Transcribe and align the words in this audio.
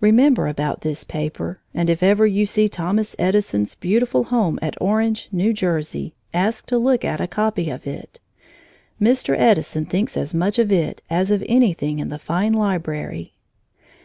Remember 0.00 0.48
about 0.48 0.80
this 0.80 1.04
paper, 1.04 1.60
and 1.72 1.88
if 1.88 2.02
ever 2.02 2.26
you 2.26 2.46
see 2.46 2.68
Thomas 2.68 3.14
Edison's 3.16 3.76
beautiful 3.76 4.24
home 4.24 4.58
at 4.60 4.76
Orange, 4.82 5.28
New 5.30 5.52
Jersey, 5.52 6.16
ask 6.34 6.66
to 6.66 6.76
look 6.78 7.04
at 7.04 7.20
a 7.20 7.28
copy 7.28 7.70
of 7.70 7.86
it. 7.86 8.18
Mr. 9.00 9.38
Edison 9.38 9.84
thinks 9.84 10.16
as 10.16 10.34
much 10.34 10.58
of 10.58 10.72
it 10.72 11.00
as 11.08 11.30
of 11.30 11.44
anything 11.48 12.00
in 12.00 12.08
the 12.08 12.18
fine 12.18 12.54
library. 12.54 13.34